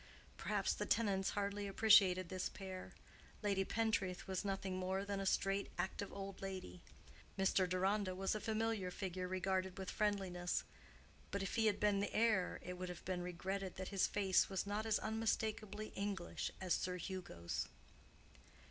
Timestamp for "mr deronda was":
7.37-8.33